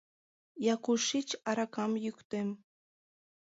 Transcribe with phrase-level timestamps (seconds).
[0.73, 2.49] Якушич аракам йӱктем..